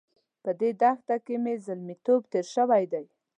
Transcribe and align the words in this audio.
په 0.43 0.51
دې 0.59 0.69
دښته 0.81 1.15
کې 1.25 1.35
مې 1.43 1.55
زلميتوب 1.65 2.21
تېر 2.31 2.45
شوی 2.55 2.83
دی. 2.93 3.05